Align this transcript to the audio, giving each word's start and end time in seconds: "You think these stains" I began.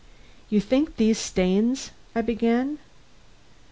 "You 0.49 0.59
think 0.61 0.95
these 0.97 1.19
stains" 1.19 1.91
I 2.15 2.23
began. 2.23 2.79